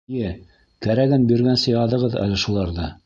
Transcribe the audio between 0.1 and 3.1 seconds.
Эйе, кәрәген биргәнсе яҙығыҙ әле шуларҙы.